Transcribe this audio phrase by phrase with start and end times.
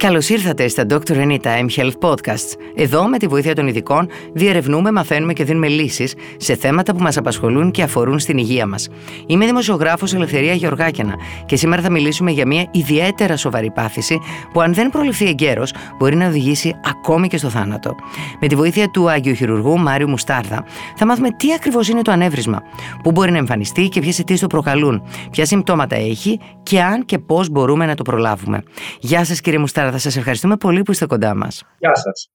[0.00, 1.10] Καλώς ήρθατε στα Dr.
[1.10, 2.54] Anytime Health Podcasts.
[2.74, 7.16] Εδώ, με τη βοήθεια των ειδικών, διερευνούμε, μαθαίνουμε και δίνουμε λύσεις σε θέματα που μας
[7.16, 8.88] απασχολούν και αφορούν στην υγεία μας.
[9.26, 11.14] Είμαι δημοσιογράφος Ελευθερία Γεωργάκιανα
[11.46, 14.18] και σήμερα θα μιλήσουμε για μια ιδιαίτερα σοβαρή πάθηση
[14.52, 17.94] που, αν δεν προληφθεί εγκαίρως, μπορεί να οδηγήσει ακόμη και στο θάνατο.
[18.40, 20.64] Με τη βοήθεια του Άγιου Χειρουργού Μάριου Μουστάρδα,
[20.96, 22.62] θα μάθουμε τι ακριβώς είναι το ανέβρισμα,
[23.02, 27.18] πού μπορεί να εμφανιστεί και ποιες αιτίες το προκαλούν, ποια συμπτώματα έχει και αν και
[27.18, 28.62] πώς μπορούμε να το προλάβουμε.
[29.00, 31.64] Γεια σας, κύριε Μουστάρδα θα σας ευχαριστούμε πολύ που είστε κοντά μας.
[31.78, 32.30] Γεια σας.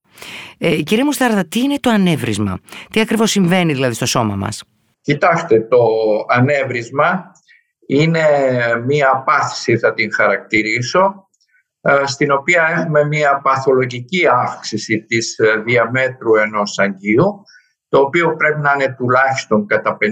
[0.58, 2.58] Ε, κύριε Μουστάρδα, τι είναι το ανέβρισμα,
[2.90, 4.62] τι ακριβώς συμβαίνει δηλαδή στο σώμα μας;
[5.00, 5.78] Κοιτάξτε, το
[6.28, 7.32] ανέβρισμα
[7.86, 8.24] είναι
[8.86, 11.28] μία πάθηση θα την χαρακτηρίσω,
[11.80, 17.42] ε, στην οποία έχουμε μία παθολογική αύξηση της ε, διαμέτρου ενός αγγείου,
[17.88, 20.06] το οποίο πρέπει να είναι τουλάχιστον κατά 50%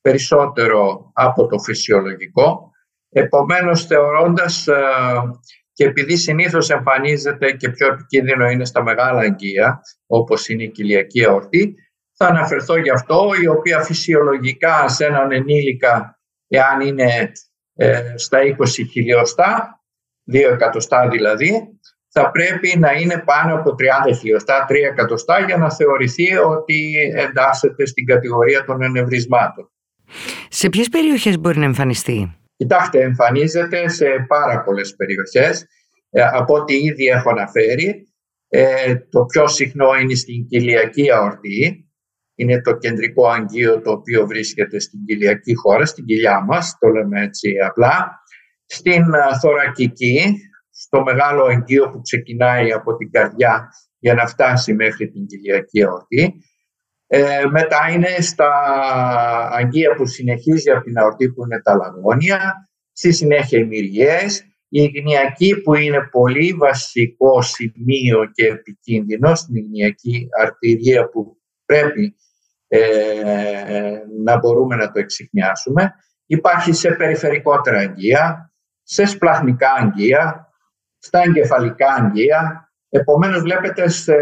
[0.00, 2.70] περισσότερο από το φυσιολογικό.
[3.08, 4.74] Επομένως, θεωρώντας ε,
[5.76, 11.24] και επειδή συνήθως εμφανίζεται και πιο επικίνδυνο είναι στα μεγάλα αγγεία, όπως είναι η κοιλιακή
[11.24, 11.74] αορτή,
[12.16, 17.32] θα αναφερθώ γι' αυτό, η οποία φυσιολογικά σε έναν ενήλικα, εάν είναι
[17.74, 19.80] ε, στα 20 χιλιοστά,
[20.32, 23.74] 2 εκατοστά δηλαδή, θα πρέπει να είναι πάνω από
[24.10, 29.70] 30 χιλιοστά, 3 εκατοστά, για να θεωρηθεί ότι εντάσσεται στην κατηγορία των ενευρισμάτων.
[30.48, 35.66] Σε ποιες περιοχές μπορεί να εμφανιστεί; Κοιτάξτε, εμφανίζεται σε πάρα πολλές περιοχές.
[36.10, 38.08] Ε, από ό,τι ήδη έχω αναφέρει,
[38.48, 41.90] ε, το πιο συχνό είναι στην κοιλιακή αορτή.
[42.34, 47.22] Είναι το κεντρικό αγγείο το οποίο βρίσκεται στην κοιλιακή χώρα, στην κοιλιά μας, το λέμε
[47.22, 48.22] έτσι απλά.
[48.66, 50.36] Στην ε, θωρακική,
[50.70, 56.34] στο μεγάλο αγγείο που ξεκινάει από την καρδιά για να φτάσει μέχρι την κοιλιακή αορτή.
[57.08, 58.50] Ε, μετά είναι στα
[59.52, 64.90] αγγεία που συνεχίζει από την αορτή που είναι τα λαγόνια, στη συνέχεια οι μυριές, η
[64.94, 72.16] υγνιακή που είναι πολύ βασικό σημείο και επικίνδυνο στην υγνιακή αρτηρία που πρέπει
[72.68, 75.94] ε, να μπορούμε να το εξηχνιάσουμε.
[76.26, 78.52] Υπάρχει σε περιφερικότερα αγγεία,
[78.82, 80.52] σε σπλαχνικά αγγεία,
[80.98, 84.14] στα εγκεφαλικά αγγεία, Επομένως βλέπετε σε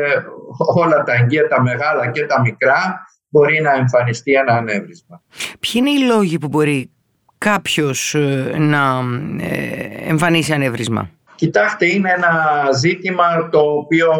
[0.74, 5.22] όλα τα αγγεία, τα μεγάλα και τα μικρά, μπορεί να εμφανιστεί ένα ανέβρισμα.
[5.60, 6.90] Ποιοι είναι οι λόγοι που μπορεί
[7.38, 9.00] κάποιος ε, να
[9.40, 12.32] ε, εμφανίσει ανέβρισμα; Κοιτάξτε, είναι ένα
[12.74, 14.10] ζήτημα το οποίο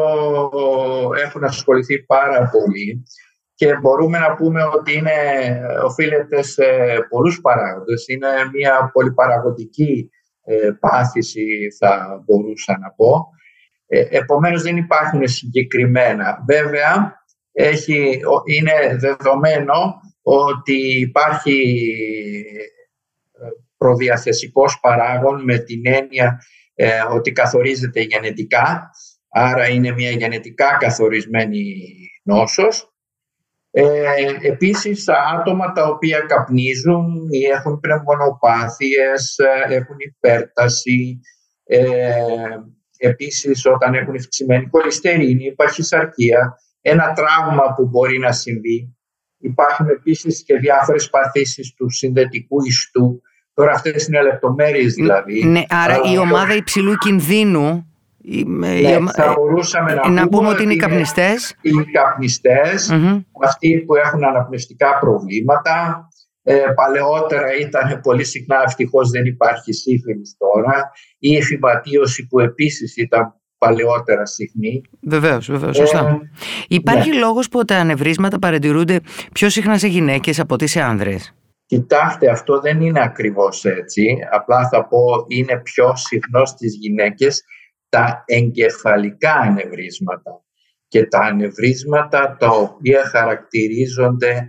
[1.24, 3.04] έχουν ασχοληθεί πάρα πολύ
[3.54, 5.12] και μπορούμε να πούμε ότι είναι,
[5.84, 6.64] οφείλεται σε
[7.08, 8.04] πολλούς παράγοντες.
[8.08, 10.10] Είναι μια πολυπαραγωγική
[10.44, 11.44] ε, πάθηση
[11.78, 13.28] θα μπορούσα να πω.
[13.86, 16.44] Ε, επομένως δεν υπάρχουν συγκεκριμένα.
[16.46, 17.22] Βέβαια
[17.52, 21.86] έχει, είναι δεδομένο ότι υπάρχει
[23.32, 26.40] ε, προδιαθεσικός παράγων με την έννοια
[26.74, 28.90] ε, ότι καθορίζεται γενετικά,
[29.28, 31.74] άρα είναι μια γενετικά καθορισμένη
[32.22, 32.88] νόσος.
[33.70, 33.84] Ε,
[34.42, 41.20] επίσης, τα άτομα τα οποία καπνίζουν ή έχουν πνευμονοπάθειες, έχουν υπέρταση,
[43.06, 48.96] Επίσης, όταν έχουν ευξημένη κολυστερίνη, υπάρχει σαρκία, ένα τραύμα που μπορεί να συμβεί.
[49.38, 53.22] Υπάρχουν επίσης και διάφορες παθήσεις του συνδετικού ιστού.
[53.54, 55.44] Τώρα αυτές είναι λεπτομέρειες δηλαδή.
[55.44, 57.86] Ναι, άρα η ομάδα υψηλού κινδύνου
[58.46, 61.56] ναι, θα μπορούσαμε να, να πούμε ότι είναι οι καπνιστές.
[61.60, 62.90] Οι καπνιστές,
[63.44, 66.08] αυτοί που έχουν αναπνευστικά προβλήματα,
[66.46, 73.34] ε, παλαιότερα ήταν πολύ συχνά, ευτυχώς δεν υπάρχει σύφυλλης τώρα, η εφηματίωση που επίσης ήταν
[73.58, 74.82] παλαιότερα συχνή.
[75.00, 75.98] Βεβαίως, βεβαίως, σωστά.
[75.98, 76.30] Ε,
[76.68, 77.18] υπάρχει ναι.
[77.18, 79.00] λόγος που τα ανεβρίσματα παρατηρούνται
[79.32, 81.34] πιο συχνά σε γυναίκες από ότι σε άνδρες;
[81.66, 84.16] Κοιτάξτε, αυτό δεν είναι ακριβώς έτσι.
[84.32, 87.42] Απλά θα πω είναι πιο συχνό στις γυναίκες
[87.88, 90.44] τα εγκεφαλικά ανεβρίσματα
[90.88, 94.46] και τα ανεβρίσματα τα οποία χαρακτηρίζονται ε,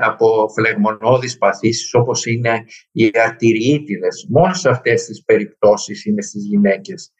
[0.00, 4.26] από φλεγμονώδεις παθήσεις όπως είναι οι αρτηριίτιδες.
[4.28, 7.12] Μόνος σε αυτές τις περιπτώσεις είναι στις γυναίκες.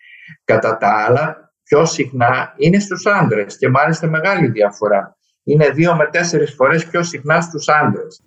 [0.44, 5.16] Κατά τα άλλα, πιο συχνά είναι στους άντρες και μάλιστα μεγάλη διαφορά.
[5.42, 8.20] Είναι δύο με τέσσερις φορές πιο συχνά στους άντρες.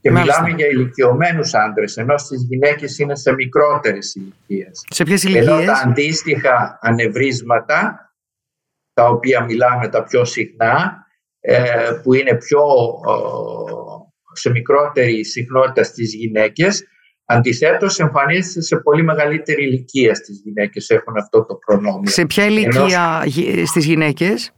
[0.00, 4.84] Και μιλάμε για ηλικιωμένους άντρες, ενώ στις γυναίκες είναι σε μικρότερες ηλικίες.
[4.90, 8.12] Σε ποιες ηλικίε; Ενώ τα αντίστοιχα ανεβρίσματα,
[8.92, 10.99] τα οποία μιλάμε τα πιο συχνά, ε,
[12.02, 12.62] που είναι πιο
[14.32, 16.84] σε μικρότερη συχνότητα στις γυναίκες
[17.32, 22.10] Αντιθέτως εμφανίζεται σε πολύ μεγαλύτερη ηλικία στις γυναίκες έχουν αυτό το προνόμιο.
[22.10, 24.52] Σε ποια ηλικία Ενώ, στις γυναίκες;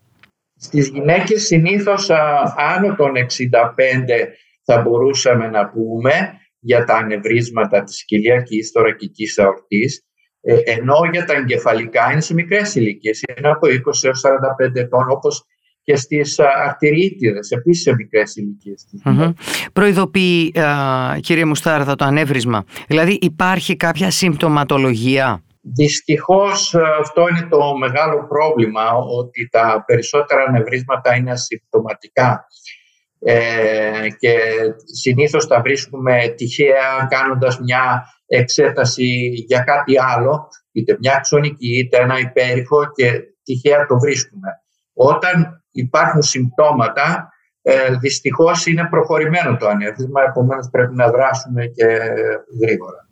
[0.56, 2.10] Στις γυναίκες συνήθως
[2.56, 4.28] άνω των 65
[4.64, 6.12] θα μπορούσαμε να πούμε
[6.58, 10.06] για τα ανεβρίσματα της κοιλιακής θωρακικής αορτής
[10.44, 15.10] Ε, ενώ για τα εγκεφαλικά είναι σε μικρές ηλικίες, είναι από 20 έως 45 ετών,
[15.10, 15.44] όπως
[15.82, 18.86] και στις αρτηριίτιδες, επίσης σε μικρές ηλικίες.
[19.04, 19.32] Mm-hmm.
[19.72, 20.52] Προειδοποιεί,
[21.20, 22.64] κύριε Μουστάρδα, το ανέβρισμα.
[22.88, 31.30] Δηλαδή υπάρχει κάποια συμπτωματολογία; Δυστυχώς αυτό είναι το μεγάλο πρόβλημα, ότι τα περισσότερα ανεβρίσματα είναι
[31.30, 32.46] ασυμπτωματικά
[33.18, 34.38] ε, και
[34.84, 42.18] συνήθως τα βρίσκουμε τυχαία κάνοντας μια εξέταση για κάτι άλλο, είτε μια ξωνική είτε ένα
[42.18, 44.48] υπέρηχο και τυχαία το βρίσκουμε.
[44.92, 47.28] Όταν υπάρχουν συμπτώματα,
[47.62, 51.86] ε, δυστυχώς είναι προχωρημένο το ανέβρισμα, επομένως πρέπει να δράσουμε και
[52.60, 53.06] γρήγορα.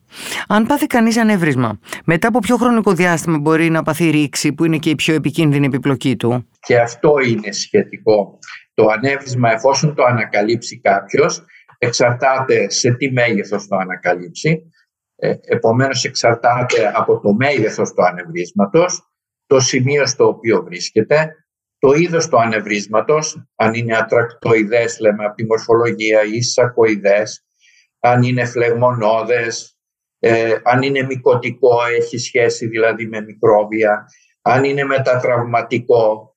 [0.48, 4.78] Αν πάθει κανείς ανέβρισμα, μετά από ποιο χρονικό διάστημα μπορεί να πάθει ρήξη που είναι
[4.78, 8.38] και η πιο επικίνδυνη επιπλοκή του; Και αυτό είναι σχετικό.
[8.74, 11.44] Το ανέβρισμα εφόσον το ανακαλύψει κάποιος
[11.82, 14.72] εξαρτάται σε τι μέγεθος το ανακαλύψει.
[15.16, 19.12] Ε, επομένως εξαρτάται από το μέγεθος του ανεβρίσματος,
[19.46, 21.39] το σημείο στο οποίο βρίσκεται,
[21.81, 27.44] το είδος του ανεβρίσματος, αν είναι ατρακτοειδές λέμε από τη μορφολογία ή σακοειδές,
[28.00, 29.79] αν είναι φλεγμονώδες,
[30.19, 34.05] ε, αν είναι μικοτικό, έχει σχέση δηλαδή με μικρόβια,
[34.43, 36.37] αν είναι μετατραυματικό,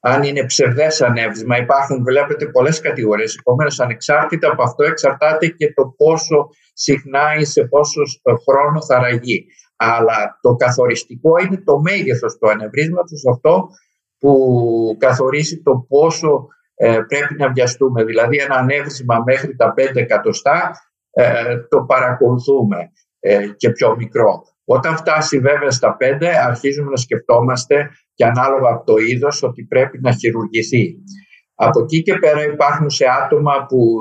[0.00, 1.56] αν είναι ψευδές ανέβρισμα.
[1.56, 3.36] Υπάρχουν, βλέπετε, πολλές κατηγορίες.
[3.36, 8.02] Επομένως, ανεξάρτητα από αυτό εξαρτάται και το πόσο συχνά ή σε πόσο
[8.48, 9.46] χρόνο θα ραγεί.
[9.76, 13.68] Αλλά το καθοριστικό είναι το μέγεθος του ανεβρίσματος, αυτό
[14.22, 18.04] που καθορίζει το πόσο ε, πρέπει να βιαστούμε.
[18.04, 20.70] Δηλαδή ένα ανέβρισμα μέχρι τα 5 εκατοστά
[21.10, 22.76] ε, το παρακολουθούμε
[23.20, 24.42] ε, και πιο μικρό.
[24.64, 30.00] Όταν φτάσει βέβαια στα 5 αρχίζουμε να σκεφτόμαστε και ανάλογα από το είδος ότι πρέπει
[30.00, 30.94] να χειρουργηθεί.
[31.54, 33.96] Από εκεί και πέρα υπάρχουν σε άτομα που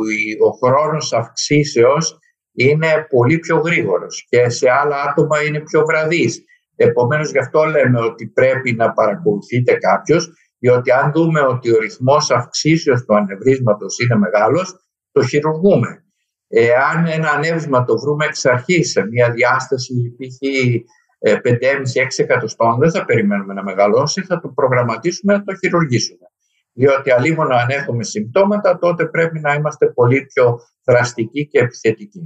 [0.48, 2.18] ο χρόνος αυξήσεως
[2.54, 6.44] είναι πολύ πιο γρήγορος και σε άλλα άτομα είναι πιο βραδύς.
[6.84, 12.32] Επομένως γι' αυτό λέμε ότι πρέπει να παρακολουθείτε κάποιος διότι αν δούμε ότι ο ρυθμός
[12.32, 14.76] αυξήσεως του ανεβρίσματος είναι μεγάλος,
[15.12, 16.06] το χειρουργούμε.
[16.48, 20.40] Εάν ένα ανέβρισμα το βρούμε εξ αρχής σε μια διάσταση π.χ.
[21.44, 21.44] 5,5-6
[22.16, 26.31] εκατοστών, δεν θα περιμένουμε να μεγαλώσει, θα το προγραμματίσουμε να το χειρουργήσουμε.
[26.74, 32.24] Διότι αλλήμον αν έχουμε συμπτώματα, τότε πρέπει να είμαστε πολύ πιο δραστικοί και επιθετικοί.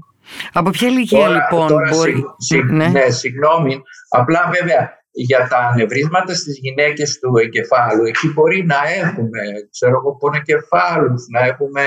[0.54, 2.26] Από ποια ηλικία λοιπόν τώρα, μπορεί...
[2.72, 2.88] ναι.
[2.88, 3.82] ναι, συγγνώμη.
[4.10, 10.16] Απλά βέβαια για τα ανεβρίσματα στις γυναίκες του εγκεφάλου, εκεί μπορεί να έχουμε, ξέρω εγώ,
[10.16, 11.82] πονοκεφάλους, να έχουμε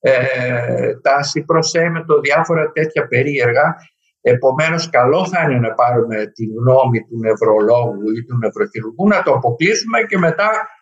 [0.00, 3.76] ε, τάση προς έμετο, διάφορα τέτοια περίεργα.
[4.20, 9.32] Επομένως, καλό θα είναι να πάρουμε τη γνώμη του νευρολόγου ή του νευροχειρουργού, να το
[9.32, 10.79] αποκλείσουμε και μετά ε,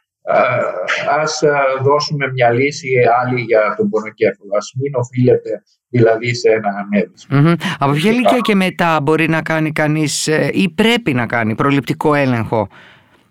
[1.20, 1.50] ας ε,
[1.82, 2.88] δώσουμε μια λύση
[3.22, 4.50] άλλη για τον πονοκέφαλο.
[4.56, 7.56] Ας μην οφείλεται δηλαδή σε ένα ανέβησμα.
[7.78, 12.14] Από ποια ηλικία και μετά μπορεί να κάνει κανείς ε, ή πρέπει να κάνει προληπτικό
[12.14, 12.68] έλεγχο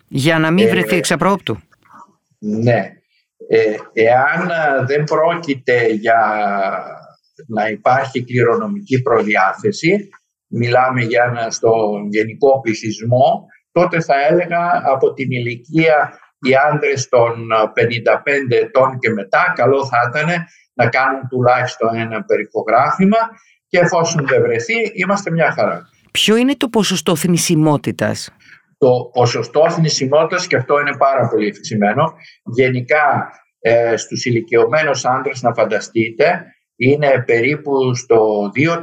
[0.08, 1.58] για να μην βρεθεί εξαπρόπτου;
[2.40, 2.92] Ναι.
[3.50, 4.50] Ε, εάν
[4.88, 6.44] δεν πρόκειται για
[7.48, 10.10] να υπάρχει κληρονομική προδιάθεση,
[10.48, 17.48] μιλάμε για ένα στον γενικό πληθυσμό, τότε θα έλεγα από την ηλικία οι άντρες των
[17.74, 20.30] 55 ετών και μετά καλό θα ήταν
[20.74, 23.18] να κάνουν τουλάχιστον ένα περιχογράφημα
[23.68, 25.82] και εφόσον δεν βρεθεί είμαστε μια χαρά.
[26.12, 28.30] Ποιο είναι το ποσοστό θνησιμότητας;
[28.78, 32.14] Το ποσοστό θνησιμότητας και αυτό είναι πάρα πολύ ευξημένο.
[32.44, 33.30] Γενικά
[33.60, 38.78] ε, στους ηλικιωμένους άντρες να φανταστείτε είναι περίπου στο 2%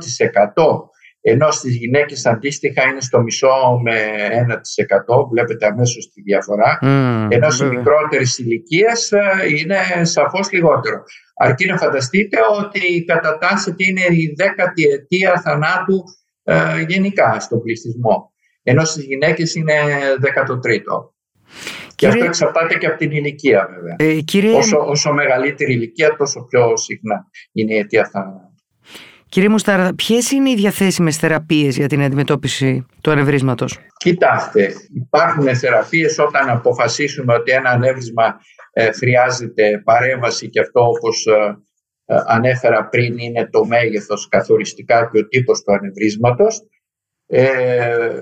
[1.26, 3.94] ενώ στις γυναίκες αντίστοιχα είναι στο μισό με
[4.30, 9.20] 1%, βλέπετε αμέσως τη διαφορά, mm, ενώ σε μικρότερες ηλικίες ε,
[9.58, 11.02] είναι σαφώς λιγότερο.
[11.36, 16.02] Αρκεί να φανταστείτε ότι κατατάσσεται είναι η δέκατη αιτία θανάτου
[16.42, 19.72] ε, γενικά στον πληθυσμό, ενώ στις γυναίκες είναι
[20.20, 21.12] 13ο.
[21.94, 23.96] Και αυτό εξαρτάται και από την ηλικία βέβαια.
[23.98, 24.56] Ε, κύριε...
[24.56, 28.53] όσο, όσο μεγαλύτερη ηλικία τόσο πιο συχνά είναι η αιτία θανάτου.
[29.34, 36.18] Κύριε Μουστάρα, ποιες είναι οι διαθέσιμες θεραπείες για την αντιμετώπιση του ανεβρίσματος; Κοιτάξτε, υπάρχουν θεραπείες
[36.18, 38.40] όταν αποφασίσουμε ότι ένα ανέβρισμα
[38.72, 41.56] ε, χρειάζεται παρέμβαση και αυτό όπως ε,
[42.04, 46.60] ε, ανέφερα πριν είναι το μέγεθος καθοριστικά και ο τύπος του ανεβρίσματος.
[47.26, 48.16] Ε,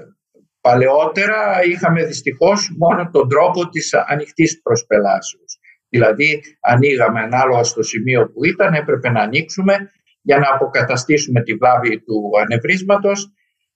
[0.61, 5.59] παλαιότερα είχαμε δυστυχώς μόνο τον τρόπο της ανοιχτής προσπελάσεως.
[5.88, 9.90] Δηλαδή ανοίγαμε ανάλογα στο σημείο που ήταν, έπρεπε να ανοίξουμε
[10.23, 13.33] για να αποκαταστήσουμε τη βλάβη του ανεβρίσματος.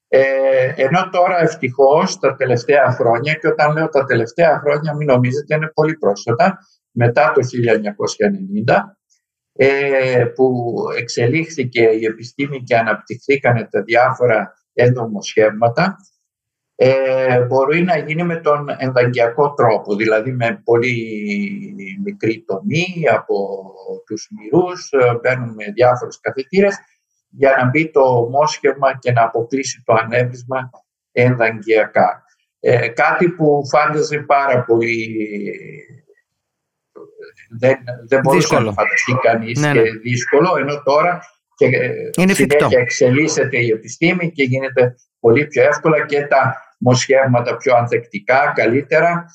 [0.08, 5.54] Ε, ενώ τώρα ευτυχώς τα τελευταία χρόνια, και όταν λέω τα τελευταία χρόνια μην νομίζετε
[5.54, 6.58] είναι πολύ πρόσφατα,
[6.90, 8.98] μετά το 1990,
[9.52, 15.96] ε, που εξελίχθηκε η επιστήμη και αναπτυχθήκαν τα διάφορα ένδομοσχεύματα,
[16.78, 20.94] ε, μπορεί να γίνει με τον ενδαγκιακό τρόπο, δηλαδή με πολύ
[22.04, 23.64] μικρή τομή από
[24.06, 26.76] τους μυρούς, ε, μπαίνουν με διάφορες καθετήρες
[27.28, 30.70] για να μπει το μόσχευμα και να αποκλείσει το ανέβρισμα
[31.12, 32.24] ενδαγκιακά.
[32.60, 35.20] Ε, κάτι που φάνταζε πάρα πολύ
[37.58, 37.76] δεν,
[38.08, 39.82] δεν μπορούσε να φανταστεί κανείς ναι, ναι.
[39.82, 41.20] και δύσκολο, ενώ τώρα
[41.56, 41.66] και
[42.16, 48.52] Είναι συνέχεια εξελίσσεται η επιστήμη και γίνεται πολύ πιο εύκολα και τα μοσχεύματα πιο ανθεκτικά,
[48.54, 49.26] καλύτερα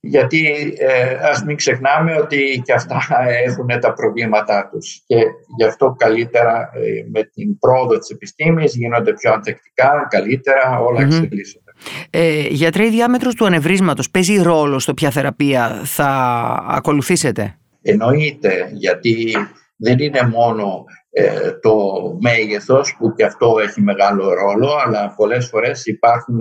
[0.00, 3.00] γιατί ε, ας μην ξεχνάμε ότι και αυτά
[3.44, 5.16] έχουν τα προβλήματά τους και
[5.58, 11.04] γι' αυτό καλύτερα ε, με την πρόοδο της επιστήμης γίνονται πιο ανθεκτικά, καλύτερα, όλα mm-hmm.
[11.04, 11.72] εξελίσσονται.
[12.10, 16.06] Ε, γιατρέ, η διάμετρος του ανεβρίσματος παίζει ρόλο στο ποια θεραπεία θα
[16.68, 19.36] ακολουθήσετε; Εννοείται, γιατί
[19.76, 21.74] δεν είναι μόνο ε, το
[22.20, 26.38] μέγεθος που και αυτό έχει μεγάλο ρόλο, αλλά πολλές φορές υπάρχουν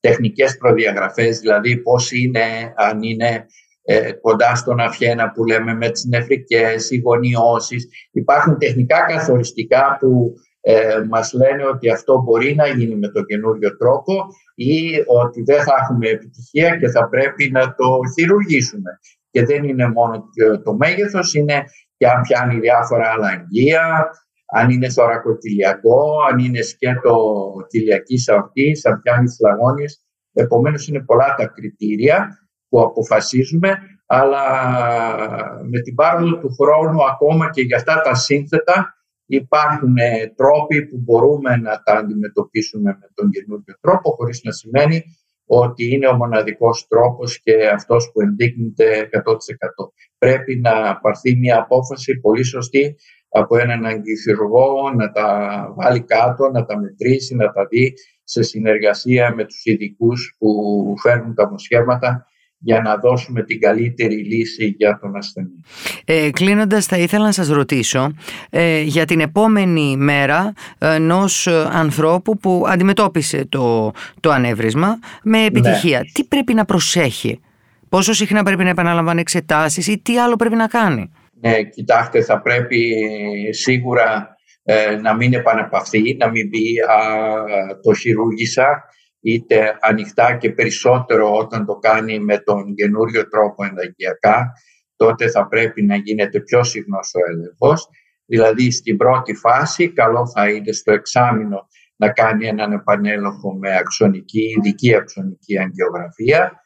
[0.00, 3.46] τεχνικές προδιαγραφές, δηλαδή πώς είναι, αν είναι
[3.82, 7.88] ε, κοντά στον αφιένα που λέμε με τις νεφρικές, οι γωνιώσεις.
[8.12, 13.76] Υπάρχουν τεχνικά καθοριστικά που ε, μας λένε ότι αυτό μπορεί να γίνει με τον καινούριο
[13.76, 18.90] τρόπο ή ότι δεν θα έχουμε επιτυχία και θα πρέπει να το χειρουργήσουμε.
[19.30, 20.24] Και δεν είναι μόνο
[20.64, 21.64] το μέγεθος, είναι
[21.96, 24.10] και αν πιάνει διάφορα άλλα αγγεία,
[24.52, 27.16] αν είναι θωρακοκυλιακό, αν είναι σκέτο
[27.68, 29.86] κοιλιακή αορτή, αν πιάνει φλαγόνιε.
[30.32, 32.28] Επομένως, είναι πολλά τα κριτήρια
[32.68, 34.44] που αποφασίζουμε, αλλά
[35.70, 38.94] με την πάροδο του χρόνου, ακόμα και για αυτά τα σύνθετα,
[39.26, 45.04] υπάρχουν ε, τρόποι που μπορούμε να τα αντιμετωπίσουμε με τον καινούργιο τρόπο, χωρίς να σημαίνει
[45.52, 49.32] ότι είναι ο μοναδικός τρόπος και αυτός που ενδείκνυται 100%.
[50.18, 52.96] Πρέπει να πάρθει μια απόφαση πολύ σωστή
[53.30, 57.92] από έναν αγγιχειρουργό να τα βάλει κάτω, να τα μετρήσει, να τα δει
[58.24, 60.48] σε συνεργασία με τους ειδικούς που
[61.02, 62.24] φέρνουν τα μοσχεύματα
[62.62, 65.60] για να δώσουμε την καλύτερη λύση για τον ασθενή.
[66.04, 68.12] Ε, κλείνοντας θα ήθελα να σας ρωτήσω
[68.50, 75.98] ε, για την επόμενη μέρα ενός ανθρώπου που αντιμετώπισε το, το ανέβρισμα με επιτυχία.
[75.98, 76.04] Ναι.
[76.12, 77.40] Τι πρέπει να προσέχει,
[77.88, 81.10] πόσο συχνά πρέπει να επαναλαμβάνει εξετάσεις ή τι άλλο πρέπει να κάνει;
[81.40, 82.96] Ναι, κοιτάξτε, θα πρέπει
[83.50, 86.96] σίγουρα ε, να μην επαναπαυθεί, να μην πει α,
[87.82, 88.84] το χειρούργησα,
[89.20, 94.52] είτε ανοιχτά και περισσότερο όταν το κάνει με τον καινούριο τρόπο ενδαγγειακά,
[94.96, 97.88] τότε θα πρέπει να γίνεται πιο συχνός ο έλεγχος.
[98.26, 104.54] Δηλαδή στην πρώτη φάση καλό θα είναι στο εξάμεινο να κάνει έναν επανέλογχο με αξονική,
[104.56, 106.60] ειδική αξονική αγγεωγραφία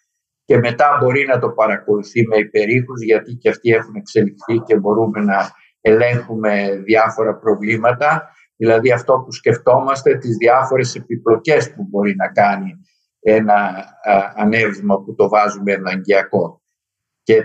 [0.54, 5.20] και μετά μπορεί να το παρακολουθεί με υπερήχους γιατί και αυτοί έχουν εξελιχθεί και μπορούμε
[5.20, 8.28] να ελέγχουμε διάφορα προβλήματα.
[8.56, 12.72] Δηλαδή αυτό που σκεφτόμαστε, τις διάφορες επιπλοκές που μπορεί να κάνει
[13.20, 13.84] ένα
[14.36, 16.62] ανέβημα που το βάζουμε εναγκιακό.
[17.22, 17.44] Και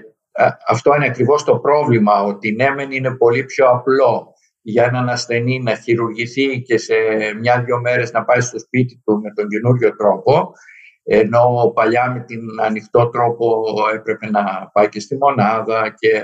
[0.68, 5.60] αυτό είναι ακριβώς το πρόβλημα, ότι ναι μεν είναι πολύ πιο απλό για έναν ασθενή
[5.60, 6.96] να χειρουργηθεί και σε
[7.40, 10.52] μια-δυο μέρες να πάει στο σπίτι του με τον καινούριο τρόπο,
[11.12, 13.64] ενώ παλιά με την ανοιχτό τρόπο
[13.96, 16.22] έπρεπε να πάει και στη μονάδα και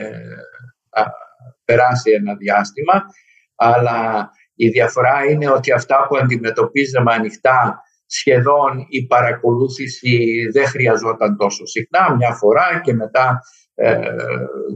[1.65, 3.04] περάσει ένα διάστημα.
[3.56, 11.65] Αλλά η διαφορά είναι ότι αυτά που αντιμετωπίζαμε ανοιχτά σχεδόν η παρακολούθηση δεν χρειαζόταν τόσο
[11.65, 13.39] συχνά, μια φορά και μετά
[13.75, 14.10] ε,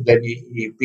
[0.04, 0.20] δεν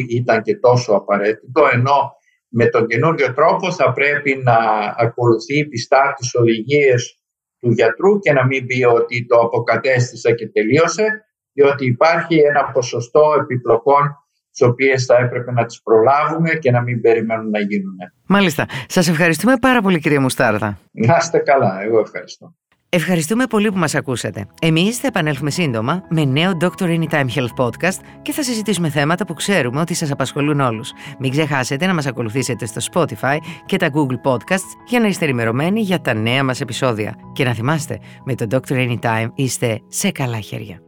[0.09, 2.12] ήταν και τόσο απαραίτητο, ενώ
[2.49, 4.57] με τον καινούριο τρόπο θα πρέπει να
[4.97, 7.19] ακολουθεί πιστά τις οδηγίες
[7.64, 11.06] του γιατρού και να μην πει ότι το αποκατέστησα και τελείωσε,
[11.52, 14.18] διότι υπάρχει ένα ποσοστό επιπλοκών
[14.50, 17.97] τις οποίες θα έπρεπε να τις προλάβουμε και να μην περιμένουν να γίνουν.
[18.26, 18.66] Μάλιστα.
[18.88, 20.78] Σας ευχαριστούμε πάρα πολύ, κύριε Μουστάρδα.
[20.90, 21.83] Να είστε καλά.
[21.83, 22.54] Εγώ ευχαριστώ.
[22.97, 24.47] Ευχαριστούμε πολύ που μας ακούσατε.
[24.61, 26.83] Εμείς θα επανέλθουμε σύντομα με νέο Dr.
[26.83, 30.93] Anytime Health Podcast και θα συζητήσουμε θέματα που ξέρουμε ότι σας απασχολούν όλους.
[31.19, 33.37] Μην ξεχάσετε να μας ακολουθήσετε στο Spotify
[33.67, 37.15] και τα Google Podcasts για να είστε ενημερωμένοι για τα νέα μας επεισόδια.
[37.33, 38.73] Και να θυμάστε, με το Dr.
[38.73, 40.84] Anytime είστε σε καλά χέρια.